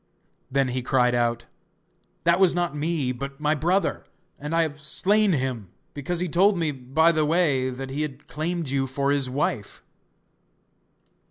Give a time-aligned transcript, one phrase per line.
[0.49, 1.45] Then he cried out:
[2.23, 4.03] 'That was not me, but my brother,
[4.39, 8.27] and I have slain him, because he told me by the way that he had
[8.27, 9.83] claimed you for his wife!